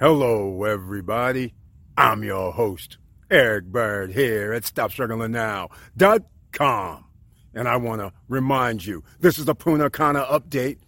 [0.00, 1.54] Hello, everybody.
[1.96, 2.98] I'm your host,
[3.30, 7.04] Eric Bird, here at StopStrugglingNow.com.
[7.54, 10.78] And I want to remind you this is the Punta Cana update.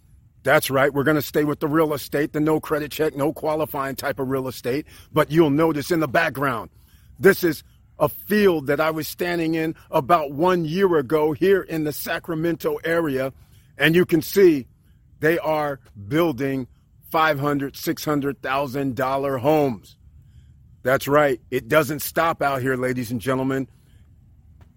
[0.43, 3.31] That's right, we're going to stay with the real estate, the no credit check, no
[3.31, 4.85] qualifying type of real estate.
[5.13, 6.69] But you'll notice in the background,
[7.17, 7.63] this is
[7.99, 12.75] a field that I was standing in about one year ago here in the Sacramento
[12.83, 13.31] area.
[13.77, 14.67] And you can see
[15.21, 15.79] they are
[16.09, 16.67] building
[17.11, 19.97] $500,000, $600,000 homes.
[20.83, 21.41] That's right.
[21.51, 23.67] It doesn't stop out here, ladies and gentlemen.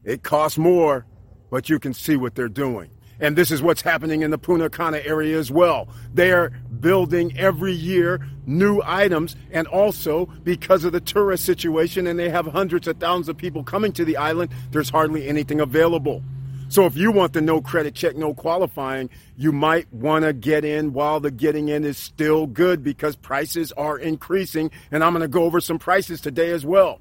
[0.04, 1.06] It costs more,
[1.50, 2.90] but you can see what they're doing.
[3.20, 5.88] And this is what's happening in the Punta Cana area as well.
[6.14, 12.18] They are building every year new items, and also because of the tourist situation, and
[12.18, 16.22] they have hundreds of thousands of people coming to the island, there's hardly anything available.
[16.70, 20.64] So if you want the no credit check, no qualifying, you might want to get
[20.64, 24.70] in while the getting in is still good because prices are increasing.
[24.92, 27.00] And I'm going to go over some prices today as well.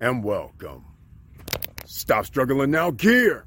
[0.00, 0.86] And welcome.
[1.84, 3.44] Stop struggling now, gear.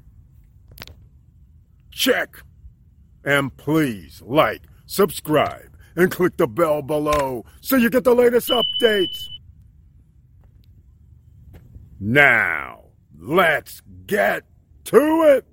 [1.90, 2.36] Check.
[3.24, 9.26] And please like, subscribe, and click the bell below so you get the latest updates.
[11.98, 12.84] Now,
[13.18, 14.44] let's get
[14.86, 15.44] to it.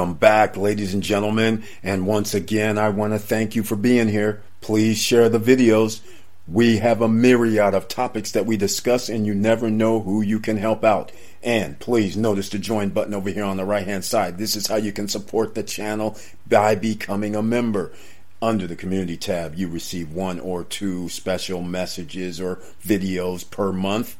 [0.00, 1.62] Welcome back, ladies and gentlemen.
[1.82, 4.42] And once again, I want to thank you for being here.
[4.62, 6.00] Please share the videos.
[6.48, 10.40] We have a myriad of topics that we discuss, and you never know who you
[10.40, 11.12] can help out.
[11.42, 14.38] And please notice the join button over here on the right hand side.
[14.38, 16.16] This is how you can support the channel
[16.48, 17.92] by becoming a member.
[18.40, 24.16] Under the community tab, you receive one or two special messages or videos per month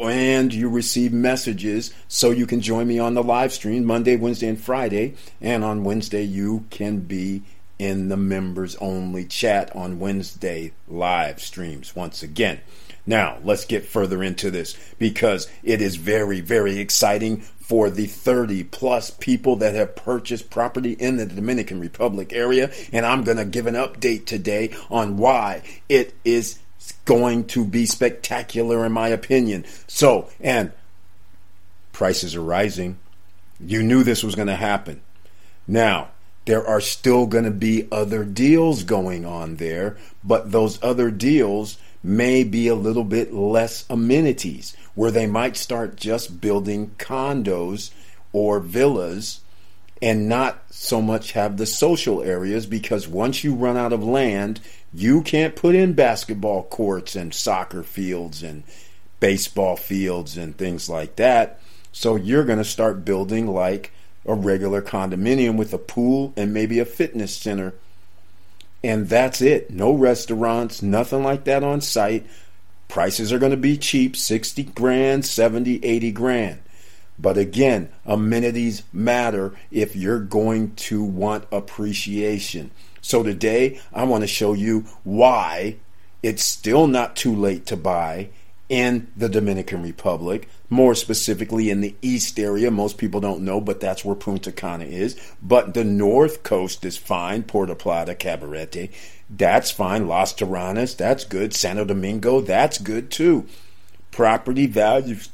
[0.00, 4.48] and you receive messages so you can join me on the live stream Monday, Wednesday,
[4.48, 5.14] and Friday.
[5.40, 7.42] And on Wednesday, you can be
[7.78, 12.60] in the members only chat on Wednesday live streams once again.
[13.04, 18.64] Now, let's get further into this because it is very, very exciting for the 30
[18.64, 22.70] plus people that have purchased property in the Dominican Republic area.
[22.92, 26.58] And I'm going to give an update today on why it is
[27.04, 29.64] going to be spectacular, in my opinion.
[29.86, 30.72] So, and
[31.92, 32.98] prices are rising.
[33.60, 35.02] You knew this was going to happen.
[35.66, 36.10] Now,
[36.44, 41.78] there are still going to be other deals going on there, but those other deals
[42.02, 47.90] may be a little bit less amenities, where they might start just building condos
[48.32, 49.40] or villas
[50.00, 54.60] and not so much have the social areas because once you run out of land,
[54.94, 58.62] you can't put in basketball courts and soccer fields and
[59.20, 61.60] baseball fields and things like that.
[61.92, 63.92] So you're going to start building like
[64.26, 67.74] a regular condominium with a pool and maybe a fitness center.
[68.84, 69.70] And that's it.
[69.70, 72.26] No restaurants, nothing like that on site.
[72.88, 76.58] Prices are going to be cheap 60 grand, 70, 80 grand.
[77.18, 82.70] But again, amenities matter if you're going to want appreciation.
[83.02, 85.76] So today, I want to show you why
[86.22, 88.30] it's still not too late to buy
[88.68, 92.70] in the Dominican Republic, more specifically in the east area.
[92.70, 95.20] Most people don't know, but that's where Punta Cana is.
[95.42, 97.42] But the north coast is fine.
[97.42, 98.90] Puerto Plata, Cabarete,
[99.28, 100.06] that's fine.
[100.08, 101.52] Las Terranas, that's good.
[101.52, 103.46] Santo Domingo, that's good too.
[104.10, 105.28] Property values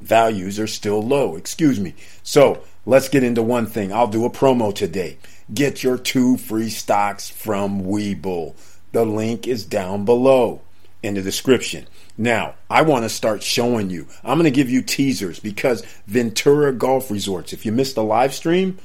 [0.00, 1.36] values are still low.
[1.36, 1.94] Excuse me.
[2.22, 3.92] So let's get into one thing.
[3.92, 5.18] I'll do a promo today.
[5.52, 8.54] Get your two free stocks from Webull.
[8.92, 10.62] The link is down below
[11.02, 11.86] in the description.
[12.18, 14.08] Now, I want to start showing you.
[14.24, 18.34] I'm going to give you teasers because Ventura Golf Resorts, if you missed the live
[18.34, 18.78] stream,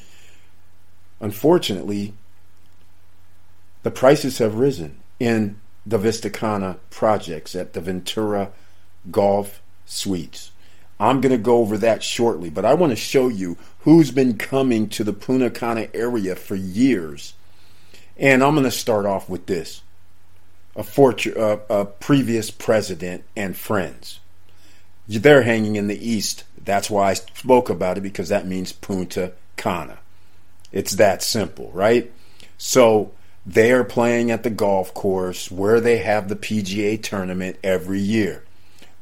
[1.20, 2.14] unfortunately,
[3.84, 8.52] the prices have risen in the Vista Cana projects at the Ventura
[9.10, 10.51] Golf Suites.
[11.02, 14.38] I'm going to go over that shortly, but I want to show you who's been
[14.38, 17.34] coming to the Punta Cana area for years.
[18.18, 19.82] And I'm going to start off with this
[20.76, 24.20] a, uh, a previous president and friends.
[25.08, 26.44] They're hanging in the east.
[26.64, 29.98] That's why I spoke about it because that means Punta Cana.
[30.72, 32.12] It's that simple, right?
[32.60, 33.12] So
[33.44, 38.44] they are playing at the golf course where they have the PGA tournament every year.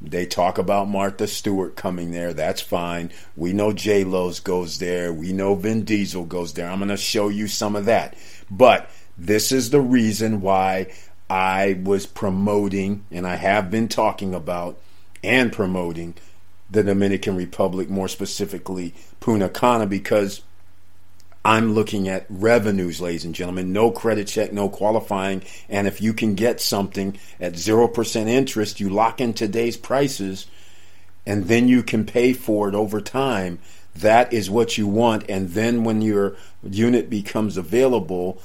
[0.02, 2.34] They talk about Martha Stewart coming there.
[2.34, 3.12] That's fine.
[3.36, 5.12] We know J Lo's goes there.
[5.12, 6.70] We know Vin Diesel goes there.
[6.70, 8.16] I'm going to show you some of that.
[8.50, 10.94] But this is the reason why
[11.30, 14.80] I was promoting, and I have been talking about
[15.24, 16.16] and promoting
[16.72, 20.42] the Dominican Republic, more specifically Punta Cana, because
[21.44, 23.72] I'm looking at revenues, ladies and gentlemen.
[23.72, 25.44] No credit check, no qualifying.
[25.70, 30.48] And if you can get something at 0% interest, you lock in today's prices
[31.26, 33.60] and then you can pay for it over time.
[33.96, 35.30] That is what you want.
[35.30, 38.42] And then when your unit becomes available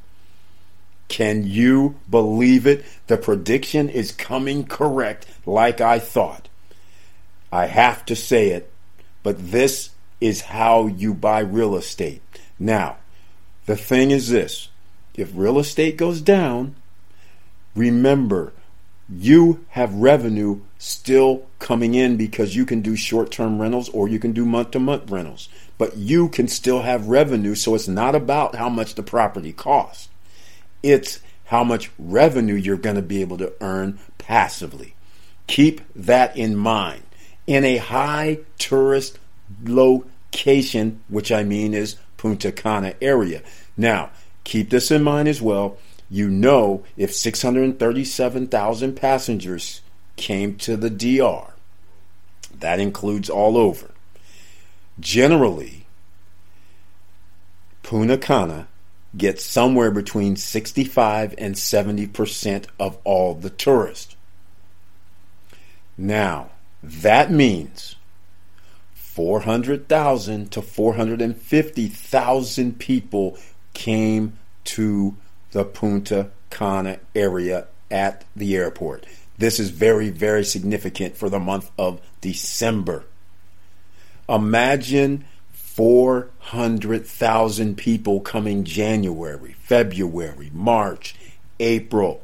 [1.12, 2.86] Can you believe it?
[3.08, 6.48] The prediction is coming correct like I thought.
[7.52, 8.72] I have to say it,
[9.22, 9.90] but this
[10.22, 12.22] is how you buy real estate.
[12.58, 12.96] Now,
[13.66, 14.69] the thing is this
[15.13, 16.75] if real estate goes down,
[17.75, 18.54] remember
[19.10, 24.18] you have revenue still coming in because you can do short term rentals or you
[24.18, 25.50] can do month to month rentals.
[25.78, 30.07] But you can still have revenue, so it's not about how much the property costs.
[30.83, 34.95] It's how much revenue you're going to be able to earn passively.
[35.48, 37.04] Keep that in mind.
[37.45, 39.19] In a high tourist
[39.66, 43.42] location, which I mean is Punta Cana area.
[43.75, 44.12] Now,
[44.44, 45.78] keep this in mind as well.
[46.10, 49.81] You know, if 637,000 passengers
[50.16, 51.54] came to the DR,
[52.60, 53.92] that includes all over.
[55.00, 55.86] Generally,
[57.81, 58.68] Punta Cana
[59.16, 64.16] gets somewhere between 65 and 70% of all the tourists.
[65.98, 67.96] Now, that means
[68.94, 73.38] 400,000 to 450,000 people
[73.74, 75.18] came to
[75.52, 79.06] the Punta Cana area at the airport.
[79.38, 83.04] This is very, very significant for the month of December.
[84.30, 85.25] Imagine
[86.42, 91.16] 400,000 people coming January, February, March,
[91.60, 92.24] April.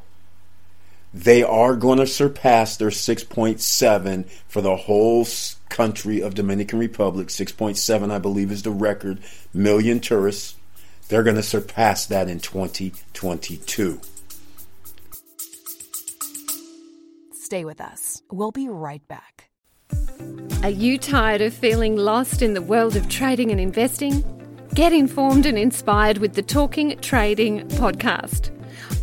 [1.14, 5.26] They are going to surpass their 6.7 for the whole
[5.70, 7.30] country of Dominican Republic.
[7.30, 9.20] 6.7, I believe, is the record
[9.54, 10.56] million tourists.
[11.08, 14.02] They're going to surpass that in 2022.
[17.34, 18.22] Stay with us.
[18.30, 19.47] We'll be right back.
[20.64, 24.24] Are you tired of feeling lost in the world of trading and investing?
[24.74, 28.52] Get informed and inspired with the Talking Trading podcast.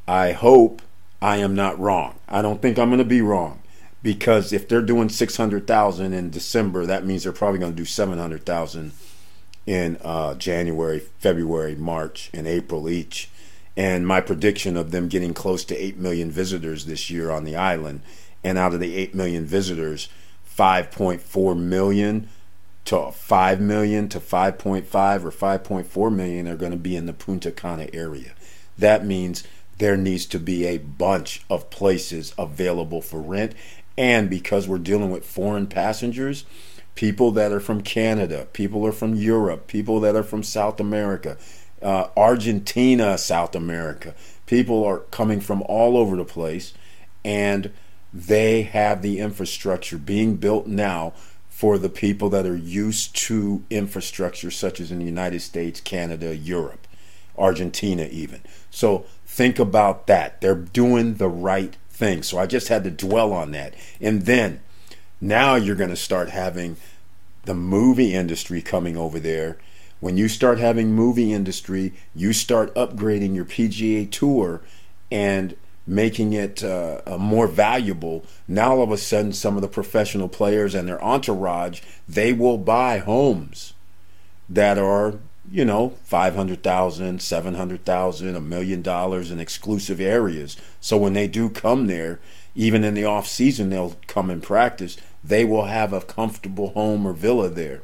[0.10, 0.82] I hope
[1.22, 2.16] I am not wrong.
[2.28, 3.62] I don't think I'm going to be wrong
[4.02, 8.92] because if they're doing 600,000 in December, that means they're probably going to do 700,000
[9.68, 13.30] in uh, January, February, March, and April each.
[13.78, 17.56] And my prediction of them getting close to 8 million visitors this year on the
[17.56, 18.02] island,
[18.44, 20.10] and out of the 8 million visitors,
[20.58, 22.30] 5.4 million
[22.86, 27.52] to 5 million to 5.5 or 5.4 million are going to be in the Punta
[27.52, 28.32] Cana area.
[28.76, 29.44] That means
[29.80, 33.54] there needs to be a bunch of places available for rent.
[33.98, 36.46] And because we're dealing with foreign passengers,
[36.96, 41.38] people that are from Canada, people are from Europe, people that are from South America,
[41.82, 44.14] uh, Argentina, South America,
[44.46, 46.74] people are coming from all over the place,
[47.24, 47.72] and
[48.14, 51.14] they have the infrastructure being built now
[51.48, 56.36] for the people that are used to infrastructure such as in the United States, Canada,
[56.36, 56.88] Europe,
[57.40, 58.42] Argentina, even.
[58.70, 60.42] So think about that.
[60.42, 62.24] They're doing the right thing.
[62.24, 63.74] So I just had to dwell on that.
[64.00, 64.62] And then
[65.22, 66.78] now you're going to start having
[67.44, 69.58] the movie industry coming over there.
[70.00, 74.62] When you start having movie industry, you start upgrading your PGA tour
[75.12, 75.56] and
[75.86, 78.24] making it uh, uh, more valuable.
[78.48, 82.58] Now all of a sudden, some of the professional players and their entourage they will
[82.58, 83.74] buy homes
[84.48, 85.20] that are
[85.52, 90.58] you know 500,000, 700,000, a million dollars in exclusive areas.
[90.80, 92.20] So when they do come there,
[92.56, 94.98] even in the off season, they'll come and practice.
[95.24, 97.82] They will have a comfortable home or villa there,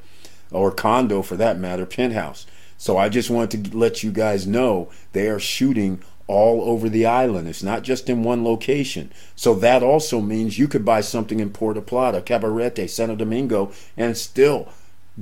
[0.52, 2.46] or condo for that matter, penthouse.
[2.78, 7.06] So I just wanted to let you guys know they are shooting all over the
[7.06, 7.48] island.
[7.48, 9.12] It's not just in one location.
[9.36, 14.18] So that also means you could buy something in Puerto Plata, Cabarete, Santo Domingo, and
[14.18, 14.70] still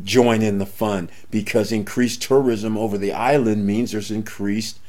[0.01, 4.79] join in the fun because increased tourism over the island means there's increased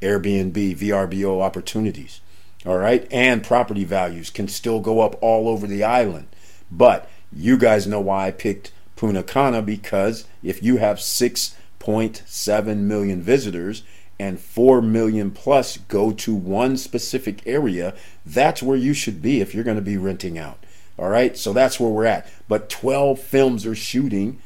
[0.00, 2.20] Airbnb, VRBO opportunities.
[2.64, 3.06] All right.
[3.10, 6.28] And property values can still go up all over the island.
[6.70, 13.22] But you guys know why I picked Punta Cana because if you have 6.7 million
[13.22, 13.82] visitors,
[14.20, 17.94] and 4 million plus go to one specific area,
[18.26, 20.59] that's where you should be if you're going to be renting out.
[21.00, 22.30] All right, so that's where we're at.
[22.46, 24.38] But 12 films are shooting.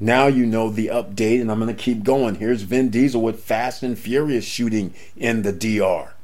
[0.00, 2.36] Now you know the update, and I'm going to keep going.
[2.36, 6.14] Here's Vin Diesel with Fast and Furious shooting in the DR.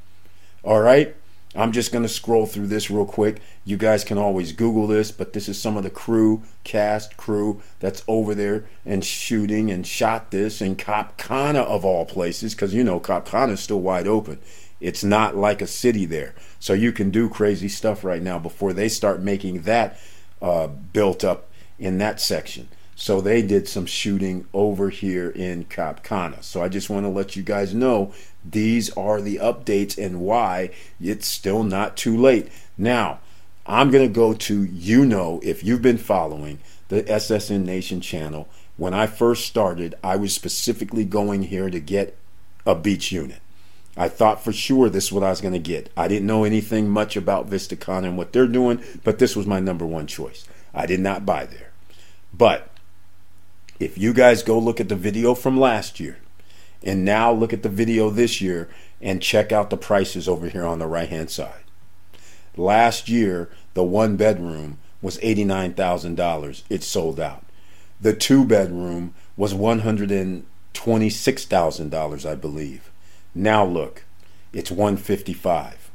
[0.65, 1.15] All right,
[1.55, 3.43] I'm just going to scroll through this real quick.
[3.67, 7.61] You guys can always Google this, but this is some of the crew, cast, crew
[7.79, 12.73] that's over there and shooting and shot this in Cap Cana of all places, because
[12.73, 14.39] you know Cap Cana is still wide open.
[14.83, 16.35] It's not like a city there.
[16.59, 19.99] So you can do crazy stuff right now before they start making that
[20.43, 21.49] uh, built up
[21.79, 22.69] in that section.
[22.97, 26.43] So they did some shooting over here in Cap Cana.
[26.43, 28.13] So I just want to let you guys know
[28.45, 30.71] these are the updates and why
[31.01, 32.51] it's still not too late.
[32.77, 33.21] Now,
[33.67, 36.59] I'm going to go to you know if you've been following
[36.89, 38.49] the SSN Nation channel.
[38.77, 42.17] When I first started, I was specifically going here to get
[42.67, 43.42] a beach unit.
[43.97, 45.91] I thought for sure this is what I was going to get.
[45.97, 49.61] I didn't know anything much about VistaCon and what they're doing, but this was my
[49.61, 50.47] number one choice.
[50.73, 51.73] I did not buy there.
[52.33, 52.71] But
[53.79, 56.17] if you guys go look at the video from last year,
[56.83, 58.69] and now look at the video this year
[59.01, 61.63] and check out the prices over here on the right hand side.
[62.57, 66.63] Last year, the one bedroom was $89,000.
[66.69, 67.45] It sold out.
[68.01, 72.91] The two bedroom was $126,000, I believe.
[73.35, 74.05] Now look,
[74.53, 75.91] it's 155.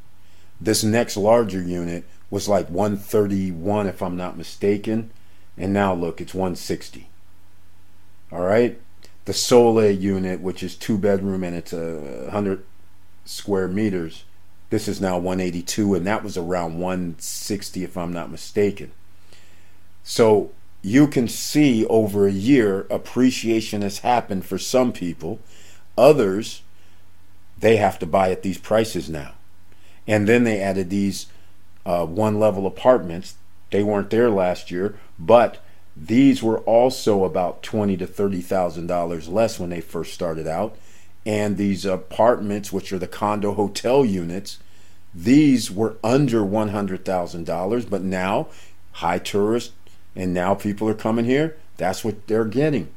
[0.60, 5.12] This next larger unit was like 131 if I'm not mistaken,
[5.58, 7.08] and now look, it's 160.
[8.32, 8.79] All right?
[9.27, 12.63] the Sole unit, which is two bedroom and it's a hundred
[13.25, 14.24] square meters,
[14.70, 18.91] this is now 182, and that was around 160 if I'm not mistaken.
[20.01, 20.51] So
[20.82, 25.39] you can see over a year appreciation has happened for some people.
[25.98, 26.62] Others,
[27.60, 29.34] they have to buy at these prices now.
[30.08, 31.28] And then they added these
[31.86, 33.36] uh, one level apartments.
[33.72, 35.64] They weren't there last year, but
[35.96, 40.78] these were also about twenty to thirty thousand dollars less when they first started out,
[41.26, 44.60] and these apartments, which are the condo hotel units,
[45.14, 47.86] these were under one hundred thousand dollars.
[47.86, 48.48] But now,
[48.94, 49.72] high tourist,
[50.16, 51.58] and now people are coming here.
[51.78, 52.90] That's what they're getting.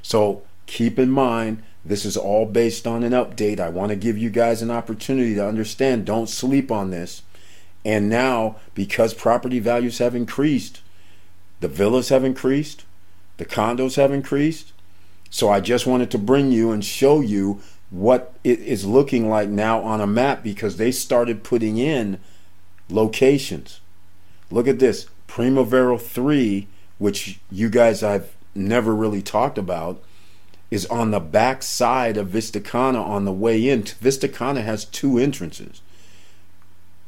[0.00, 3.60] So keep in mind, this is all based on an update.
[3.60, 6.04] I want to give you guys an opportunity to understand.
[6.04, 7.22] Don't sleep on this.
[7.84, 10.80] And now, because property values have increased,
[11.60, 12.84] the villas have increased,
[13.36, 14.72] the condos have increased.
[15.30, 19.48] So I just wanted to bring you and show you what it is looking like
[19.48, 22.18] now on a map because they started putting in
[22.88, 23.80] locations.
[24.50, 26.66] Look at this Primavera 3,
[26.98, 30.02] which you guys I've never really talked about,
[30.70, 33.82] is on the back side of Vistacana on the way in.
[33.82, 35.80] Vistacana has two entrances.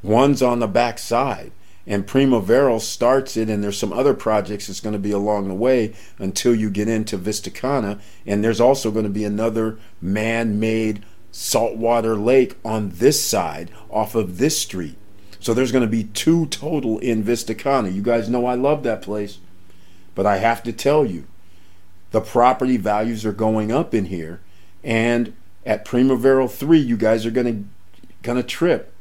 [0.02, 1.50] One's on the back side
[1.88, 5.54] and Primavera starts it, and there's some other projects that's going to be along the
[5.54, 12.14] way until you get into Vistacana, and there's also going to be another man-made saltwater
[12.14, 14.96] lake on this side off of this street.
[15.40, 17.88] So there's going to be two total in Vista Cana.
[17.88, 19.38] You guys know I love that place.
[20.14, 21.26] But I have to tell you,
[22.10, 24.40] the property values are going up in here.
[24.82, 25.34] And
[25.66, 27.70] at Primavera 3, you guys are going
[28.22, 28.92] to trip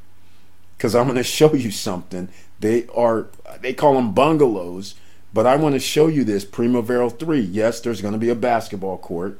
[0.77, 2.29] because I'm to show you something.
[2.59, 3.27] They are
[3.61, 4.95] they call them bungalows,
[5.33, 7.39] but I want to show you this Primavera 3.
[7.39, 9.39] Yes, there's to be a basketball court.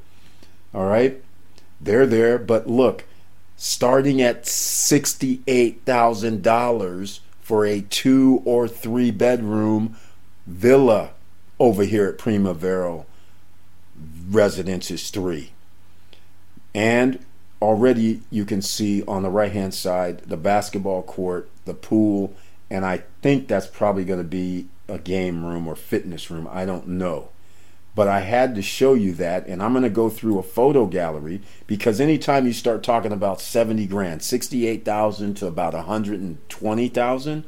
[0.74, 1.22] All right?
[1.80, 3.06] They're there, but look,
[3.56, 9.96] starting at $68,000 for a 2 or 3 bedroom
[10.46, 11.12] villa
[11.60, 13.06] over here at Primavera
[14.30, 15.52] Residences 3.
[16.76, 17.26] And
[17.62, 22.36] already you can see on the right hand side the basketball court, the pool,
[22.70, 26.48] and I think that's probably going to be a game room or fitness room.
[26.52, 27.30] I don't know.
[27.96, 30.86] But I had to show you that, and I'm going to go through a photo
[30.86, 37.44] gallery because anytime you start talking about 70 grand, 68,000 to about 120,000,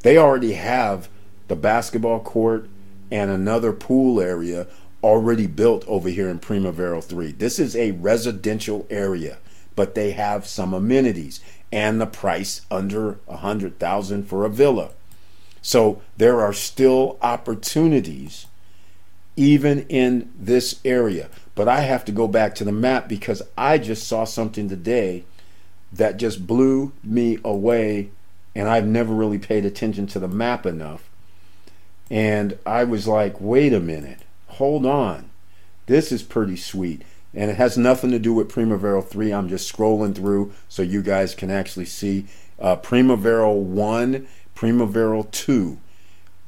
[0.00, 1.10] they already have
[1.48, 2.66] the basketball court
[3.10, 4.66] and another pool area
[5.02, 7.32] already built over here in Primavera 3.
[7.32, 9.38] This is a residential area,
[9.76, 11.40] but they have some amenities
[11.70, 14.90] and the price under a 100,000 for a villa.
[15.62, 18.46] So there are still opportunities
[19.36, 21.28] even in this area.
[21.54, 25.24] But I have to go back to the map because I just saw something today
[25.92, 28.10] that just blew me away
[28.54, 31.08] and I've never really paid attention to the map enough.
[32.10, 34.22] And I was like, wait a minute
[34.58, 35.30] hold on.
[35.86, 37.02] This is pretty sweet.
[37.32, 39.32] And it has nothing to do with Primavera 3.
[39.32, 42.26] I'm just scrolling through so you guys can actually see
[42.58, 45.78] uh, Primavera 1, Primavera 2.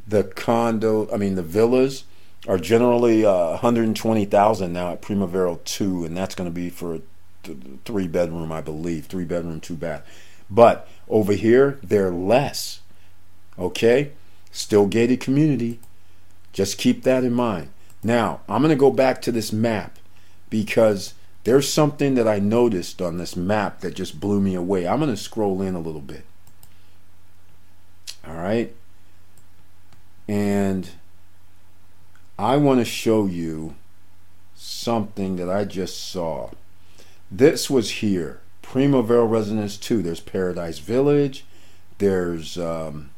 [0.09, 2.05] The condo, I mean, the villas
[2.49, 7.01] are generally uh, 120,000 now at Primavera 2, and that's going to be for a
[7.45, 10.05] th- three bedroom, I believe, three bedroom, two bath.
[10.51, 12.81] But over here, they're less.
[13.59, 14.11] Okay?
[14.51, 15.79] Still gated community.
[16.53, 17.69] Just keep that in mind.
[18.03, 19.99] Now, I'm going to go back to this map
[20.49, 24.87] because there's something that I noticed on this map that just blew me away.
[24.87, 26.25] I'm going to scroll in a little bit.
[28.27, 28.75] All right.
[30.29, 30.91] And
[32.39, 33.75] I want to show you
[34.55, 36.51] something that I just saw.
[37.31, 38.41] This was here.
[38.63, 40.03] Primavera Residence 2.
[40.03, 41.45] There's Paradise Village.
[41.99, 43.10] There's um,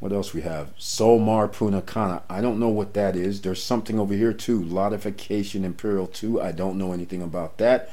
[0.00, 0.76] what else we have?
[0.78, 2.22] Solmar Punta Cana.
[2.28, 3.40] I don't know what that is.
[3.40, 4.60] There's something over here too.
[4.60, 6.40] Lodification Imperial 2.
[6.40, 7.90] I don't know anything about that.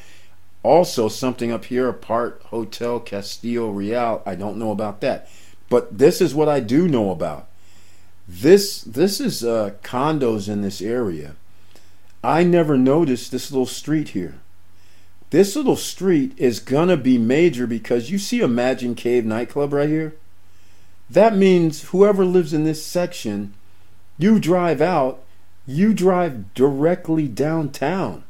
[0.64, 4.22] Also, something up here, Apart Hotel Castillo Real.
[4.26, 5.30] I don't know about that.
[5.70, 7.48] But this is what I do know about.
[8.28, 11.36] This this is uh, condos in this area.
[12.24, 14.36] I never noticed this little street here.
[15.32, 20.16] This little street is gonna be major because you see Imagine Cave nightclub right here.
[21.12, 23.54] That means whoever lives in this section,
[24.18, 25.22] you drive out,
[25.68, 28.24] you drive directly downtown.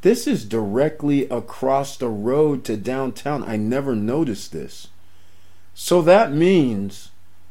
[0.00, 3.42] This is directly across the road to downtown.
[3.42, 4.88] I never noticed this.
[5.74, 7.10] So that means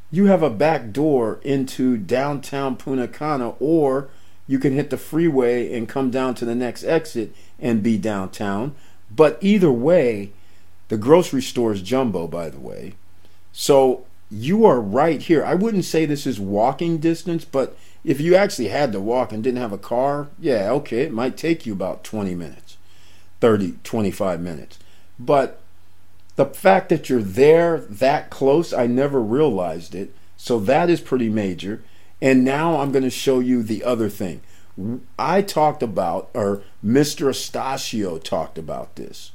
[0.10, 4.10] you have a back door into downtown Punta Cana, or
[4.48, 8.74] you can hit the freeway and come down to the next exit and be downtown.
[9.16, 10.32] But either way,
[10.88, 12.96] the grocery store is jumbo, by the way.
[13.52, 15.46] So you are right here.
[15.46, 19.44] I wouldn't say this is walking distance, but if you actually had to walk and
[19.44, 22.78] didn't have a car, yeah, okay, it might take you about 20 minutes,
[23.42, 24.80] 30, 25 minutes.
[25.20, 25.62] But
[26.36, 30.14] the fact that you're there that close, I never realized it.
[30.36, 31.84] So that is pretty major.
[32.22, 34.42] And now I'm going to show you the other thing.
[35.20, 37.28] I talked about, or Mr.
[37.28, 39.32] Estacio talked about this.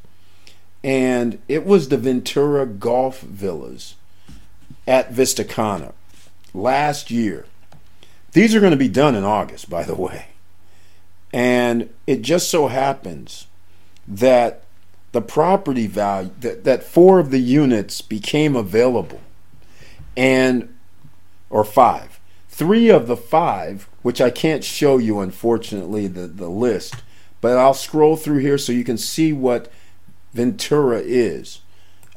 [0.82, 3.94] And it was the Ventura Golf Villas
[4.88, 5.92] at Vista Cana
[6.54, 7.44] last year.
[8.32, 10.28] These are going to be done in August, by the way.
[11.32, 13.46] And it just so happens
[14.08, 14.62] that
[15.12, 19.20] the property value, that, that four of the units became available,
[20.16, 20.74] and,
[21.50, 22.18] or five.
[22.48, 26.96] Three of the five, which I can't show you, unfortunately, the, the list,
[27.40, 29.70] but I'll scroll through here so you can see what
[30.32, 31.60] Ventura is.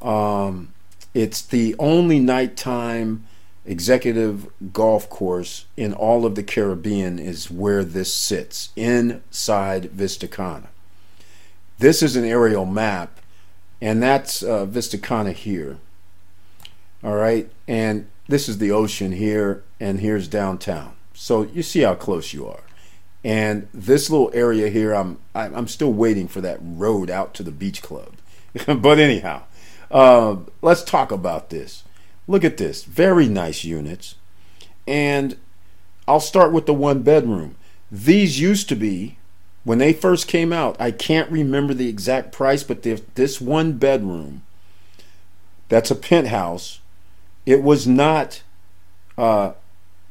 [0.02, 0.74] Um,
[1.14, 3.26] it's the only nighttime
[3.66, 10.70] executive golf course in all of the Caribbean is where this sits inside Vista Cana.
[11.78, 13.20] This is an aerial map,
[13.82, 15.78] and that's uh, Vista Cana here.
[17.04, 20.94] All right, and this is the ocean here, and here's downtown.
[21.14, 22.64] So you see how close you are.
[23.24, 27.52] And this little area here, I'm I'm still waiting for that road out to the
[27.52, 28.14] beach club.
[28.66, 29.44] but anyhow,
[29.92, 31.84] uh, let's talk about this.
[32.28, 32.84] Look at this.
[32.84, 34.16] Very nice units.
[34.88, 35.38] And
[36.08, 37.56] I'll start with the one bedroom.
[37.92, 39.18] These used to be,
[39.64, 44.44] when they first came out, I can't remember the exact price, but this one bedroom,
[45.70, 46.80] that's a penthouse,
[47.46, 48.44] it was not,
[49.18, 49.52] uh,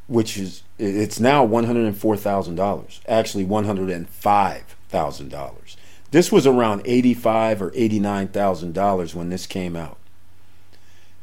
[0.08, 3.00] which is, it's now $104,000.
[3.08, 5.76] Actually, $105,000.
[6.10, 9.98] This was around eighty-five or eighty-nine thousand dollars when this came out.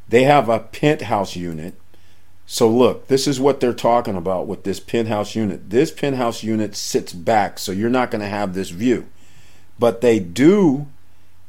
[0.08, 1.74] They have a penthouse unit.
[2.46, 5.68] So look, this is what they're talking about with this penthouse unit.
[5.68, 9.06] This penthouse unit sits back, so you're not going to have this view.
[9.78, 10.86] But they do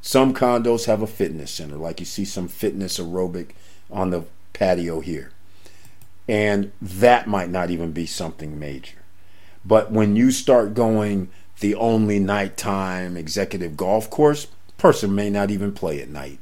[0.00, 3.50] Some condos have a fitness center like you see some fitness aerobic
[3.90, 5.30] on the patio here.
[6.26, 8.98] And that might not even be something major.
[9.64, 11.28] But when you start going
[11.60, 16.38] the only nighttime executive golf course, person may not even play at night.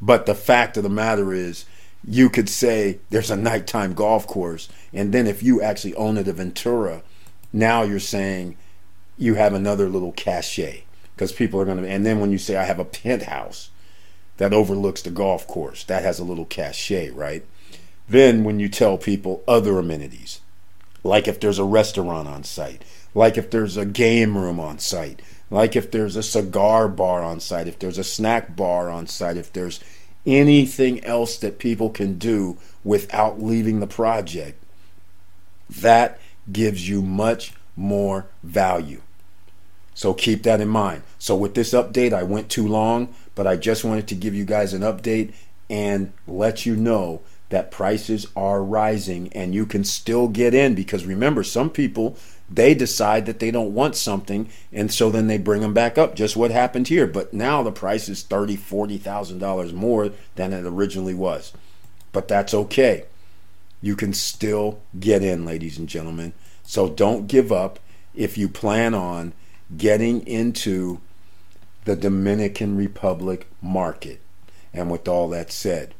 [0.00, 1.64] But the fact of the matter is
[2.04, 4.68] you could say there's a nighttime golf course.
[4.92, 7.02] And then if you actually own it, a Ventura,
[7.52, 8.56] now you're saying
[9.16, 10.84] you have another little cachet
[11.14, 11.88] because people are going to.
[11.88, 13.70] And then when you say I have a penthouse
[14.38, 17.44] that overlooks the golf course, that has a little cachet, right?
[18.08, 20.40] Then when you tell people other amenities,
[21.04, 22.84] like if there's a restaurant on site,
[23.14, 27.38] like if there's a game room on site, like if there's a cigar bar on
[27.38, 29.80] site, if there's a snack bar on site, if there's
[30.26, 34.62] anything else that people can do without leaving the project,
[35.68, 39.00] that gives you much more value.
[39.94, 41.02] So keep that in mind.
[41.18, 44.44] So with this update, I went too long, but I just wanted to give you
[44.44, 45.32] guys an update
[45.68, 51.04] and let you know that prices are rising and you can still get in because
[51.04, 52.16] remember some people
[52.50, 56.14] they decide that they don't want something and so then they bring them back up.
[56.14, 57.06] Just what happened here.
[57.06, 61.52] But now the price is thirty forty thousand dollars more than it originally was.
[62.10, 63.04] But that's okay.
[63.82, 66.32] You can still get in ladies and gentlemen.
[66.62, 67.78] So don't give up
[68.14, 69.34] if you plan on
[69.76, 71.00] getting into
[71.84, 74.20] the dominican republic market.
[74.72, 75.94] And with all that said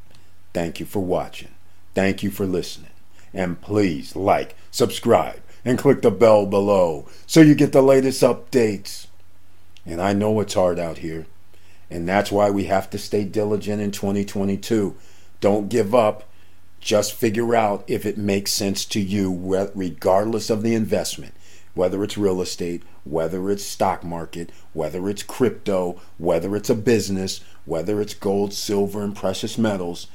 [0.52, 1.54] thank you for watching
[1.94, 2.90] thank you for listening
[3.34, 9.06] and please like subscribe and click the bell below so you get the latest updates.
[9.84, 11.26] And I know it's hard out here,
[11.90, 14.96] and that's why we have to stay diligent in 2022.
[15.40, 16.24] Don't give up.
[16.80, 19.32] Just figure out if it makes sense to you,
[19.74, 21.32] regardless of the investment,
[21.74, 27.40] whether it's real estate, whether it's stock market, whether it's crypto, whether it's a business,
[27.64, 30.08] whether it's gold, silver, and precious metals.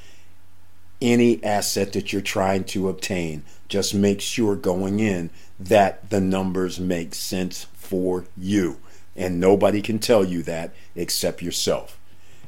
[1.00, 6.80] Any asset that you're trying to obtain, just make sure going in that the numbers
[6.80, 8.78] make sense for you.
[9.16, 11.98] And nobody can tell you that except yourself.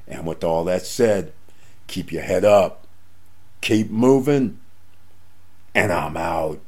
[0.07, 1.33] And with all that said,
[1.87, 2.87] keep your head up,
[3.61, 4.59] keep moving,
[5.75, 6.61] and I'm out.